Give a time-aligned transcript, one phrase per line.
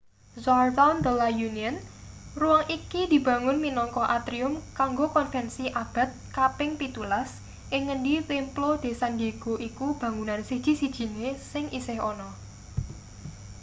[0.43, 1.75] jardín de la unión.
[2.41, 7.29] ruang iki dibangun minangka atrium kanggo konvensi abad kaping-17
[7.75, 12.29] ing ngendi templo de san diego iku bangunan siji-sijine sing isih ana